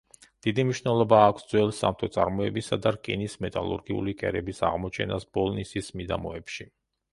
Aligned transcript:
დიდი 0.45 0.63
მნიშვნელობა 0.69 1.19
აქვს 1.31 1.45
ძველ 1.51 1.73
სამთო 1.79 2.09
წარმოებისა 2.15 2.79
და 2.87 2.95
რკინის 2.97 3.37
მეტალურგიული 3.47 4.17
კერების 4.25 4.65
აღმოჩენას 4.73 5.31
ბოლნისის 5.39 5.95
მიდამოებში. 6.01 6.71